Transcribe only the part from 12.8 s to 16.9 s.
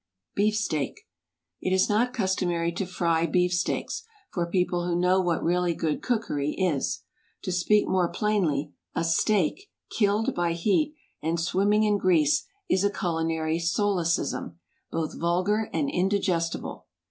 a culinary solecism, both vulgar and indigestible.